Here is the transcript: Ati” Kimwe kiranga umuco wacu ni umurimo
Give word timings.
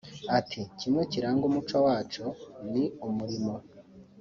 Ati” 0.37 0.59
Kimwe 0.79 1.01
kiranga 1.11 1.43
umuco 1.49 1.77
wacu 1.87 2.23
ni 2.71 2.83
umurimo 3.07 3.53